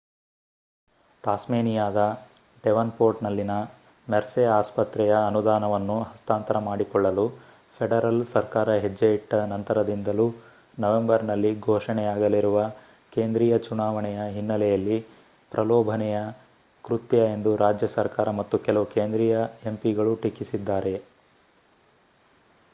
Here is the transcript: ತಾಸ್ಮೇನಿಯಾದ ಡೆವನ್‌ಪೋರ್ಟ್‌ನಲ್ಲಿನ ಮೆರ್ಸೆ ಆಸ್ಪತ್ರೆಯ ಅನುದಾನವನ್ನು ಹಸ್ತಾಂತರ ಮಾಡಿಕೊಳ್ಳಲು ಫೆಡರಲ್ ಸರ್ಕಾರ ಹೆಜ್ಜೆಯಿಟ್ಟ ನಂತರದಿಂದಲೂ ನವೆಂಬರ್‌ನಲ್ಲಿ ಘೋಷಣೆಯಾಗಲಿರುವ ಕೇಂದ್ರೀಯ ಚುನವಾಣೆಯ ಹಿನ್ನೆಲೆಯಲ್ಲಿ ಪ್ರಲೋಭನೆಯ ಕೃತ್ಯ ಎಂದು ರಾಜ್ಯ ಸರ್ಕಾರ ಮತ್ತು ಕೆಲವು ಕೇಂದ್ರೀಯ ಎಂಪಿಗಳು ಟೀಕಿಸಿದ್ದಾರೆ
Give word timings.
ತಾಸ್ಮೇನಿಯಾದ 1.23 1.97
ಡೆವನ್‌ಪೋರ್ಟ್‌ನಲ್ಲಿನ 2.63 3.55
ಮೆರ್ಸೆ 4.07 4.43
ಆಸ್ಪತ್ರೆಯ 4.51 5.13
ಅನುದಾನವನ್ನು 5.25 5.97
ಹಸ್ತಾಂತರ 6.03 6.57
ಮಾಡಿಕೊಳ್ಳಲು 6.59 7.25
ಫೆಡರಲ್ 7.79 8.25
ಸರ್ಕಾರ 8.25 8.73
ಹೆಜ್ಜೆಯಿಟ್ಟ 8.77 9.33
ನಂತರದಿಂದಲೂ 9.49 10.27
ನವೆಂಬರ್‌ನಲ್ಲಿ 10.77 11.51
ಘೋಷಣೆಯಾಗಲಿರುವ 11.59 12.57
ಕೇಂದ್ರೀಯ 13.13 13.59
ಚುನವಾಣೆಯ 13.59 14.21
ಹಿನ್ನೆಲೆಯಲ್ಲಿ 14.31 14.97
ಪ್ರಲೋಭನೆಯ 15.51 16.17
ಕೃತ್ಯ 16.85 17.31
ಎಂದು 17.31 17.53
ರಾಜ್ಯ 17.57 17.89
ಸರ್ಕಾರ 17.89 18.29
ಮತ್ತು 18.31 18.57
ಕೆಲವು 18.59 18.87
ಕೇಂದ್ರೀಯ 18.95 19.35
ಎಂಪಿಗಳು 19.65 20.15
ಟೀಕಿಸಿದ್ದಾರೆ 20.15 20.95